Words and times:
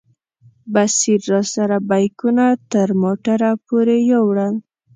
بصیر 0.73 1.21
راسره 1.31 1.77
بیکونه 1.89 2.45
تر 2.71 2.89
موټره 3.01 3.51
پورې 3.65 3.95
یوړل. 4.11 4.55